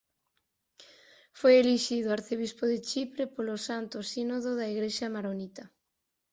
[1.39, 5.63] Foi elixido arcebispo de Chipre polo Santo Sínodo da Igrexa Maronita.